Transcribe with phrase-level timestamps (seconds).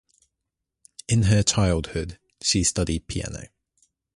[1.07, 3.49] In her childhood she studied piano.